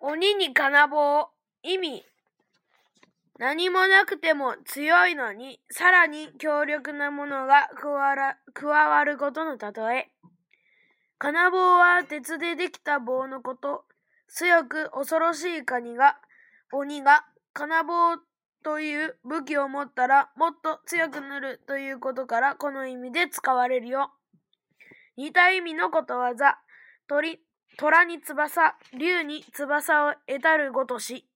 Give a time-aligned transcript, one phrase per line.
[0.00, 1.28] 鬼に金棒。
[1.64, 2.04] 意味。
[3.38, 10.10] 何もなくても強いのに、さらに強力なものが加わることの例え。
[11.18, 13.84] 金棒は鉄でできた棒のこと。
[14.28, 16.16] 強く恐ろしいカニが、
[16.70, 18.18] 鬼が金棒
[18.62, 24.12] という武器を持ったらもっと強くなるということからこの意味で使われるよ。
[25.16, 26.60] 似た意味のことわざ。
[27.08, 27.40] 鳥、
[27.76, 31.27] 虎に翼、竜に翼を得たるごとし。